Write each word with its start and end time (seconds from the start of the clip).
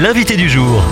l'invité 0.00 0.36
du 0.36 0.48
jour. 0.48 0.82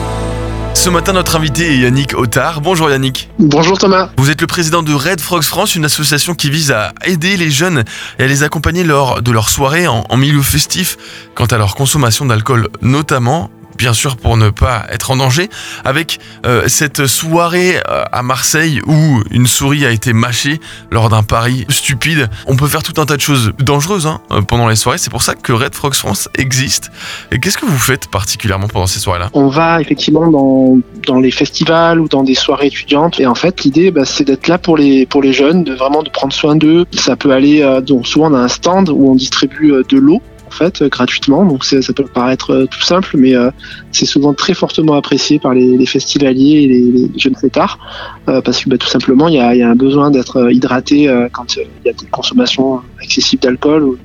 Ce 0.75 0.91
matin, 0.91 1.13
notre 1.13 1.37
invité 1.37 1.73
est 1.73 1.79
Yannick 1.79 2.15
Otard. 2.19 2.60
Bonjour 2.60 2.90
Yannick. 2.90 3.31
Bonjour 3.39 3.79
Thomas. 3.79 4.11
Vous 4.17 4.30
êtes 4.30 4.40
le 4.40 4.46
président 4.46 4.82
de 4.82 4.93
Red 4.93 5.21
Frogs 5.21 5.45
France, 5.45 5.75
une 5.75 5.84
association 5.84 6.34
qui 6.34 6.50
vise 6.50 6.72
à 6.72 6.93
aider 7.04 7.37
les 7.37 7.50
jeunes 7.50 7.84
et 8.19 8.24
à 8.24 8.27
les 8.27 8.42
accompagner 8.42 8.84
lors 8.84 9.22
de 9.22 9.30
leurs 9.30 9.48
soirées 9.48 9.87
en, 9.87 10.04
en 10.08 10.16
milieu 10.16 10.42
festif 10.42 10.96
quant 11.34 11.46
à 11.46 11.56
leur 11.56 11.77
consommation 11.77 12.27
d'alcool 12.27 12.69
notamment 12.82 13.50
bien 13.77 13.93
sûr 13.93 14.16
pour 14.16 14.36
ne 14.36 14.50
pas 14.50 14.86
être 14.90 15.11
en 15.11 15.16
danger, 15.16 15.48
avec 15.84 16.18
euh, 16.45 16.64
cette 16.68 17.06
soirée 17.06 17.77
euh, 17.77 18.04
à 18.12 18.22
Marseille 18.22 18.80
où 18.86 19.22
une 19.30 19.46
souris 19.46 19.84
a 19.84 19.91
été 19.91 20.12
mâchée 20.12 20.60
lors 20.91 21.09
d'un 21.09 21.22
pari 21.22 21.66
stupide. 21.68 22.28
On 22.46 22.56
peut 22.56 22.66
faire 22.66 22.82
tout 22.82 23.00
un 23.00 23.06
tas 23.06 23.16
de 23.16 23.20
choses 23.20 23.52
dangereuses 23.59 24.06
hein, 24.06 24.20
euh, 24.32 24.42
pendant 24.42 24.68
les 24.68 24.77
soirées, 24.77 24.98
c'est 24.98 25.10
pour 25.10 25.23
ça 25.23 25.34
que 25.34 25.52
Red 25.52 25.74
Frogs 25.74 25.95
France 25.95 26.28
existe. 26.36 26.91
Et 27.30 27.38
qu'est-ce 27.38 27.59
que 27.59 27.66
vous 27.66 27.78
faites 27.78 28.09
particulièrement 28.09 28.68
pendant 28.68 28.86
ces 28.86 29.00
soirées-là? 29.00 29.30
On 29.34 29.48
va 29.48 29.80
effectivement 29.80 30.30
dans, 30.30 30.79
dans 31.06 31.20
les 31.20 31.30
festivals 31.30 32.01
ou 32.01 32.09
dans 32.09 32.23
des 32.23 32.34
soirées 32.34 32.66
étudiantes 32.66 33.20
et 33.20 33.27
en 33.27 33.34
fait 33.34 33.65
l'idée 33.65 33.90
bah, 33.90 34.04
c'est 34.04 34.24
d'être 34.24 34.48
là 34.48 34.59
pour 34.59 34.77
les, 34.77 35.06
pour 35.06 35.23
les 35.23 35.32
jeunes, 35.32 35.65
de 35.65 35.74
vraiment 35.74 36.02
de 36.02 36.10
prendre 36.10 36.32
soin 36.32 36.56
d'eux. 36.56 36.84
Ça 36.93 37.16
peut 37.16 37.32
aller, 37.32 37.65
donc 37.82 38.06
souvent 38.06 38.30
on 38.30 38.34
a 38.34 38.38
un 38.40 38.48
stand 38.48 38.88
où 38.88 39.10
on 39.10 39.15
distribue 39.15 39.73
de 39.88 39.98
l'eau 39.98 40.23
en 40.46 40.50
fait 40.50 40.82
euh, 40.82 40.88
gratuitement. 40.88 41.45
Donc 41.45 41.64
ça 41.64 41.92
peut 41.92 42.05
paraître 42.05 42.52
euh, 42.52 42.66
tout 42.66 42.80
simple, 42.80 43.16
mais 43.16 43.34
euh, 43.34 43.50
c'est 43.92 44.06
souvent 44.06 44.34
très 44.34 44.54
fortement 44.54 44.95
apprécié 44.95 45.38
par 45.38 45.54
les, 45.54 45.87
festivaliers 45.87 46.62
et 46.62 46.68
les, 46.68 47.18
jeunes 47.18 47.37
fêtards 47.37 47.78
parce 48.27 48.64
que 48.64 48.68
bah, 48.70 48.77
tout 48.77 48.88
simplement 48.88 49.28
il 49.28 49.34
y 49.34 49.40
a, 49.40 49.68
un 49.68 49.74
besoin 49.74 50.10
d'être 50.10 50.51
hydraté 50.51 51.09
quand 51.32 51.56
il 51.56 51.66
y 51.84 51.90
a 51.90 51.92
des 51.92 52.06
consommations 52.06 52.80
excessives 53.01 53.38
d'alcool 53.38 53.96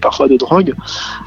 parfois 0.00 0.28
de 0.28 0.36
drogue. 0.36 0.74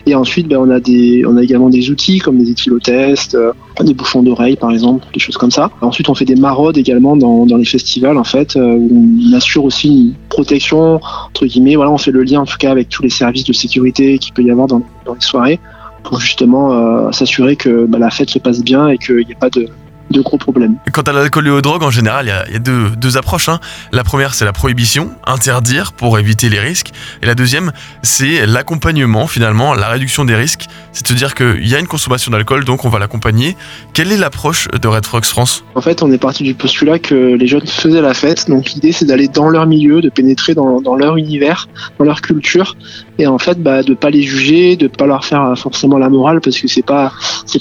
Et 0.06 0.16
ensuite, 0.16 0.48
ben, 0.48 0.58
on, 0.58 0.70
a 0.70 0.80
des, 0.80 1.24
on 1.26 1.38
a 1.38 1.44
également 1.44 1.70
des 1.70 1.90
outils 1.90 2.20
comme 2.20 2.38
des 2.38 2.52
éthylotestes, 2.52 3.36
euh, 3.36 3.52
des 3.82 3.94
bouchons 3.94 4.23
d'oreille 4.23 4.56
par 4.56 4.72
exemple, 4.72 5.06
des 5.14 5.20
choses 5.20 5.38
comme 5.38 5.52
ça. 5.52 5.72
Ensuite, 5.81 6.09
on 6.09 6.16
fait 6.16 6.26
des 6.26 6.36
maraudes 6.36 6.78
également 6.78 7.16
dans, 7.16 7.45
les 7.45 7.66
festivals 7.66 8.17
en 8.17 8.23
fait, 8.23 8.56
euh, 8.56 8.76
où 8.76 9.06
on 9.30 9.34
assure 9.34 9.64
aussi 9.64 9.88
une 9.88 10.14
protection 10.30 11.00
entre 11.28 11.45
guillemets. 11.45 11.76
Voilà, 11.76 11.92
on 11.92 11.98
fait 11.98 12.12
le 12.12 12.23
lien 12.23 12.42
en 12.42 12.45
tout 12.45 12.58
cas 12.58 12.72
avec 12.72 12.89
tous 12.89 13.04
les 13.04 13.09
services 13.09 13.45
de 13.45 13.54
sécurité 13.54 14.17
qu'il 14.20 14.34
peut 14.34 14.44
y 14.44 14.52
avoir 14.52 14.67
dans, 14.67 14.80
les 14.80 15.22
soirées 15.22 15.59
pour 16.04 16.20
justement 16.20 16.73
euh, 16.73 17.11
s'assurer 17.11 17.56
que 17.56 17.86
bah, 17.86 18.00
la 18.00 18.09
fête 18.09 18.30
se 18.30 18.39
passe 18.39 18.64
bien 18.64 18.88
et 18.88 18.98
qu'il 18.98 19.26
n'y 19.26 19.34
a 19.34 19.39
pas 19.39 19.50
de 19.50 19.67
de 20.09 20.22
gros 20.22 20.38
problèmes. 20.38 20.75
Quant 20.91 21.02
à 21.02 21.11
l'alcool 21.11 21.47
et 21.47 21.50
aux 21.52 21.61
drogues, 21.61 21.83
en 21.83 21.91
général, 21.91 22.25
il 22.25 22.53
y 22.53 22.55
a, 22.55 22.59
deux, 22.59 22.89
deux, 22.91 23.17
approches. 23.17 23.50
Hein. 23.50 23.59
La 23.91 24.03
première, 24.03 24.33
c'est 24.33 24.45
la 24.45 24.53
prohibition, 24.53 25.11
interdire 25.25 25.94
pour 25.94 26.17
éviter 26.19 26.49
les 26.49 26.59
risques. 26.59 26.91
Et 27.22 27.25
la 27.25 27.36
deuxième, 27.36 27.72
c'est 28.03 28.45
l'accompagnement, 28.45 29.27
finalement, 29.27 29.73
la 29.73 29.88
réduction 29.88 30.25
des 30.25 30.36
risques. 30.36 30.67
C'est 30.98 31.03
de 31.03 31.09
se 31.09 31.14
dire 31.14 31.36
qu'il 31.36 31.67
y 31.67 31.76
a 31.76 31.80
une 31.80 31.86
consommation 31.86 32.31
d'alcool, 32.31 32.66
donc 32.66 32.84
on 32.84 32.90
va 32.90 32.98
l'accompagner. 32.98 33.56
Quelle 33.94 34.12
est 34.12 34.17
l'approche 34.17 34.67
de 34.70 34.88
Red 34.88 35.06
Frogs 35.06 35.26
France? 35.26 35.64
En 35.76 35.81
fait, 35.81 36.02
on 36.02 36.12
est 36.12 36.17
parti 36.17 36.42
du 36.42 36.56
postulat 36.56 36.98
que 36.98 37.36
les 37.36 37.45
jeunes 37.45 37.67
faisaient 37.67 38.02
la 38.02 38.16
fête. 38.16 38.50
Donc 38.50 38.72
l'idée, 38.72 38.92
c'est 38.92 39.06
d'aller 39.06 39.28
dans 39.28 39.48
leur 39.48 39.67
milieu, 39.67 40.02
de 40.02 40.09
pénétrer 40.09 40.56
dans, 40.56 40.95
leur 40.95 41.17
univers, 41.17 41.70
dans 42.00 42.06
leur 42.06 42.22
culture. 42.22 42.76
Et 43.20 43.28
en 43.28 43.38
fait, 43.38 43.62
bah, 43.62 43.84
de 43.84 43.94
pas 43.94 44.09
les 44.09 44.23
juger, 44.23 44.76
de 44.76 44.88
pas 44.88 45.06
leur 45.06 45.23
faire 45.23 45.54
forcément 45.56 46.00
la 46.00 46.09
morale, 46.09 46.42
parce 46.42 46.58
que 46.58 46.67
c'est 46.67 46.81
pas, 46.81 47.11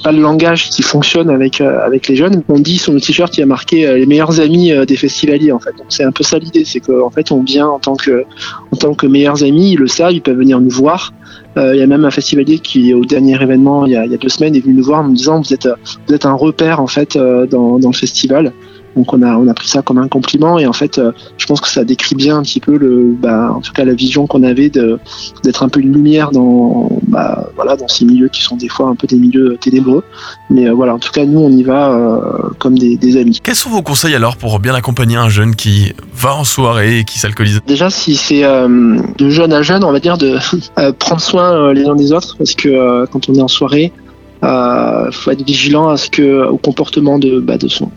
pas 0.03 0.13
le 0.13 0.23
langage 0.23 0.71
qui 0.71 0.83
fonctionne 0.83 1.29
avec, 1.29 1.61
euh, 1.61 1.85
avec 1.85 2.09
les 2.09 2.17
jeunes 2.17 2.43
on 2.49 2.59
dit 2.59 2.79
sur 2.79 2.93
le 2.93 3.01
t-shirt 3.01 3.37
il 3.37 3.43
a 3.43 3.47
marqué 3.47 3.87
euh, 3.87 3.99
les 3.99 4.07
meilleurs 4.07 4.41
amis 4.41 4.73
euh, 4.73 4.85
des 4.85 4.97
festivaliers 4.97 5.53
en 5.53 5.59
fait. 5.59 5.73
Donc 5.77 5.87
c'est 5.91 6.05
un 6.05 6.13
peu 6.13 6.25
ça 6.25 6.39
l'idée, 6.39 6.65
c'est 6.65 6.81
qu'en 6.81 7.11
fait 7.11 7.33
on 7.33 7.43
vient 7.43 7.67
en 7.67 7.79
tant 7.79 7.97
que 7.97 8.25
en 8.73 8.77
tant 8.77 8.95
que 8.95 9.07
meilleurs 9.07 9.45
amis, 9.45 9.73
ils 9.73 9.79
le 9.79 9.89
savent, 9.89 10.13
ils 10.13 10.23
peuvent 10.23 10.39
venir 10.39 10.59
nous 10.61 10.71
voir. 10.71 11.13
Euh, 11.57 11.75
il 11.75 11.81
y 11.81 11.83
a 11.83 11.87
même 11.87 12.05
un 12.05 12.11
festivalier 12.11 12.59
qui 12.59 12.93
au 12.93 13.05
dernier 13.05 13.41
événement 13.41 13.87
il 13.87 13.93
y 13.93 13.97
a, 13.97 14.07
deux 14.07 14.29
semaines 14.29 14.55
est 14.55 14.61
venu 14.61 14.75
nous 14.75 14.85
voir 14.85 15.01
en 15.01 15.09
nous 15.09 15.15
disant 15.15 15.41
vous 15.41 15.55
êtes 15.55 15.69
vous 16.07 16.15
êtes 16.15 16.27
un 16.27 16.35
repère 16.35 16.81
en 16.81 16.87
fait 16.87 17.17
dans, 17.17 17.79
dans 17.79 17.91
le 17.91 17.95
festival. 17.95 18.53
Donc 18.97 19.13
on 19.13 19.23
a 19.23 19.37
on 19.37 19.47
a 19.47 19.55
pris 19.55 19.69
ça 19.69 19.83
comme 19.83 19.99
un 19.99 20.09
compliment 20.09 20.59
et 20.59 20.67
en 20.67 20.73
fait 20.73 20.99
euh, 20.99 21.13
je 21.37 21.45
pense 21.45 21.61
que 21.61 21.69
ça 21.69 21.85
décrit 21.85 22.15
bien 22.15 22.39
un 22.39 22.43
petit 22.43 22.61
peu 22.61 22.79
le 22.79 23.15
bah, 23.21 23.53
en 23.55 23.61
tout 23.61 23.73
cas 23.73 23.85
la 23.85 23.93
vision 23.93 24.27
qu'on 24.27 24.43
avait 24.43 24.71
d'être 24.71 25.63
un 25.63 25.69
peu 25.69 25.81
une 25.81 25.93
lumière 25.93 26.31
dans 26.31 26.89
bah, 27.03 27.51
voilà 27.57 27.77
dans 27.77 27.89
ces 27.89 28.07
milieux 28.07 28.29
qui 28.29 28.43
sont 28.43 28.57
des 28.57 28.69
fois 28.69 28.89
un 28.89 28.95
peu 28.95 29.07
des 29.07 29.17
milieux 29.17 29.59
ténébreux. 29.61 30.03
Mais 30.49 30.67
euh, 30.67 30.73
voilà 30.73 30.95
en 30.95 30.99
tout 30.99 31.13
cas 31.13 31.27
nous 31.27 31.41
on 31.41 31.51
y 31.51 31.63
va 31.63 31.93
euh, 31.93 32.49
comme 32.59 32.79
des, 32.79 32.97
des, 32.97 33.19
amis. 33.19 33.39
Quels 33.43 33.55
sont 33.55 33.69
vos 33.69 33.83
conseils 33.83 34.15
alors 34.15 34.37
pour 34.37 34.59
bien 34.61 34.75
accompagner 34.75 35.17
un 35.17 35.29
jeune 35.29 35.55
qui 35.55 35.93
va 36.15 36.35
en 36.35 36.45
soirée 36.45 37.01
et 37.01 37.05
qui 37.05 37.19
s'alcoolise? 37.19 37.61
Déjà 37.67 37.91
si 37.91 38.17
c'est 38.17 38.43
de 38.43 39.31
jeune 39.31 39.53
à 39.53 39.61
jeune 39.61 39.85
on 39.85 39.93
va 39.93 40.01
dire 40.01 40.17
de 40.17 40.39
prendre 40.99 41.21
soin 41.21 41.73
les 41.75 41.85
uns 41.85 41.97
des 41.97 42.13
autres 42.13 42.37
parce 42.39 42.55
que 42.55 43.05
quand 43.07 43.29
on 43.29 43.35
est 43.35 43.43
en 43.43 43.49
soirée 43.49 43.93
il 44.43 45.13
faut 45.13 45.31
être 45.31 45.45
vigilant 45.45 45.89
à 45.89 45.99
ce 45.99 46.09
que 46.09 46.47
au 46.47 46.57
comportement 46.57 47.19
de, 47.19 47.41
bah, 47.41 47.59
de 47.59 47.69
son 47.69 47.91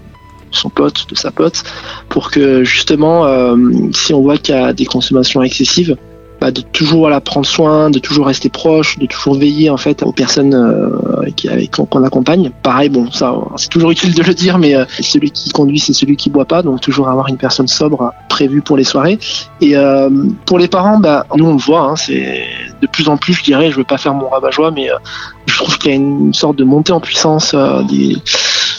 son 0.51 0.69
pote, 0.69 1.05
de 1.09 1.15
sa 1.15 1.31
pote, 1.31 1.63
pour 2.09 2.31
que 2.31 2.63
justement, 2.63 3.25
euh, 3.25 3.55
si 3.93 4.13
on 4.13 4.21
voit 4.21 4.37
qu'il 4.37 4.55
y 4.55 4.57
a 4.57 4.73
des 4.73 4.85
consommations 4.85 5.41
excessives, 5.43 5.95
bah, 6.41 6.51
de 6.51 6.61
toujours 6.61 6.99
voilà, 6.99 7.19
prendre 7.19 7.45
soin, 7.45 7.89
de 7.89 7.99
toujours 7.99 8.27
rester 8.27 8.47
proche, 8.47 8.97
de 8.97 9.05
toujours 9.05 9.35
veiller 9.35 9.69
en 9.69 9.75
fait 9.75 10.03
aux 10.03 10.13
personnes 10.13 10.53
euh, 10.53 11.29
qui, 11.35 11.49
avec 11.49 11.71
qu'on 11.71 12.03
accompagne. 12.03 12.51
Pareil, 12.63 12.87
bon, 12.87 13.11
ça, 13.11 13.35
c'est 13.57 13.67
toujours 13.67 13.91
utile 13.91 14.13
de 14.13 14.23
le 14.23 14.33
dire, 14.33 14.57
mais 14.57 14.73
euh, 14.73 14.85
celui 15.01 15.31
qui 15.31 15.49
conduit, 15.49 15.79
c'est 15.79 15.91
celui 15.91 16.15
qui 16.15 16.29
boit 16.29 16.45
pas, 16.45 16.61
donc 16.61 16.79
toujours 16.79 17.09
avoir 17.09 17.27
une 17.27 17.35
personne 17.35 17.67
sobre 17.67 18.13
prévue 18.29 18.61
pour 18.61 18.77
les 18.77 18.85
soirées. 18.85 19.19
Et 19.59 19.75
pour 20.45 20.59
les 20.59 20.69
parents, 20.69 20.97
bah, 20.97 21.25
nous 21.35 21.45
on 21.45 21.53
le 21.53 21.59
voit, 21.59 21.81
hein, 21.81 21.95
c'est 21.97 22.45
de 22.81 22.87
plus 22.87 23.09
en 23.09 23.17
plus, 23.17 23.33
je 23.33 23.43
dirais, 23.43 23.69
je 23.69 23.75
veux 23.75 23.83
pas 23.83 23.97
faire 23.97 24.13
mon 24.13 24.29
rabat-joie, 24.29 24.71
mais 24.71 24.87
je 25.45 25.57
trouve 25.57 25.77
qu'il 25.77 25.91
y 25.91 25.93
a 25.93 25.97
une 25.97 26.33
sorte 26.33 26.55
de 26.55 26.63
montée 26.63 26.93
en 26.93 27.01
puissance 27.01 27.53
des 27.89 28.15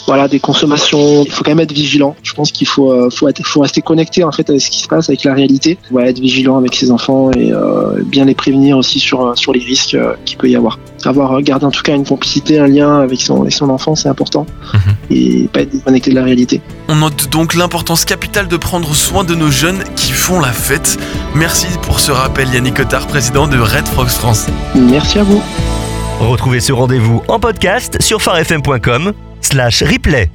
voilà, 0.07 0.29
des 0.29 0.41
consommations. 0.41 1.25
Il 1.25 1.31
faut 1.31 1.45
quand 1.45 1.51
même 1.51 1.61
être 1.61 1.73
vigilant. 1.73 2.17
Je 2.23 2.33
pense 2.33 2.53
qu'il 2.53 2.67
faut, 2.67 2.93
euh, 2.93 3.11
faut, 3.11 3.29
faut, 3.45 3.61
rester 3.61 3.83
connecté 3.83 4.25
en 4.25 4.33
fait 4.33 4.49
avec 4.49 4.61
ce 4.63 4.71
qui 4.71 4.81
se 4.81 4.89
passe, 4.89 5.09
avec 5.09 5.25
la 5.25 5.35
réalité. 5.35 5.79
Voilà, 5.91 6.11
être 6.11 6.21
vigilant 6.21 6.59
avec 6.59 6.75
ses 6.75 6.91
enfants 6.91 7.31
et 7.33 7.53
euh, 7.53 8.03
bien 8.05 8.25
les 8.25 8.35
prévenir 8.35 8.77
aussi 8.77 8.99
sur, 8.99 9.25
euh, 9.25 9.35
sur 9.35 9.53
les 9.53 9.61
risques 9.61 9.97
qu'il 10.25 10.39
peut 10.39 10.49
y 10.49 10.57
avoir. 10.57 10.79
Avoir 11.05 11.41
garder 11.43 11.67
en 11.67 11.71
tout 11.71 11.83
cas 11.83 11.95
une 11.95 12.05
complicité, 12.05 12.59
un 12.59 12.67
lien 12.67 13.01
avec 13.01 13.21
son, 13.21 13.43
avec 13.43 13.53
son 13.53 13.71
enfant, 13.71 13.95
c'est 13.95 14.09
important. 14.09 14.47
Mhm. 14.75 14.81
Et 15.11 15.49
pas 15.53 15.61
être 15.61 15.71
déconnecté 15.71 16.11
de 16.11 16.17
la 16.17 16.25
réalité. 16.25 16.61
On 16.89 16.97
note 16.97 17.29
donc 17.31 17.55
l'importance 17.55 18.05
capitale 18.05 18.49
de 18.49 18.57
prendre 18.57 18.95
soin 18.95 19.25
de 19.25 19.35
nos 19.35 19.51
jeunes 19.51 19.83
qui 19.97 20.13
font 20.13 20.41
la 20.41 20.53
fête. 20.53 20.99
Merci 21.35 21.67
pour 21.83 22.01
ce 22.01 22.13
rappel 22.13 22.49
Yannick 22.53 22.75
Cotard, 22.75 23.07
président 23.07 23.47
de 23.49 23.59
Red 23.59 23.87
Frogs 23.87 24.09
France. 24.09 24.47
Merci 24.75 25.19
à 25.19 25.23
vous. 25.23 25.43
Retrouvez 26.21 26.61
ce 26.61 26.73
rendez-vous 26.73 27.23
en 27.29 27.41
podcast 27.41 27.97
sur 28.03 28.21
farfm.com 28.21 29.13
slash 29.41 29.83
replay. 29.83 30.31